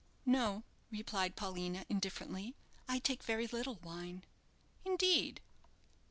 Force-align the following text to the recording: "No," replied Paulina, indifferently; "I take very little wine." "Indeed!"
"No," 0.25 0.63
replied 0.89 1.35
Paulina, 1.35 1.85
indifferently; 1.87 2.55
"I 2.89 2.97
take 2.97 3.21
very 3.21 3.45
little 3.45 3.75
wine." 3.83 4.23
"Indeed!" 4.83 5.41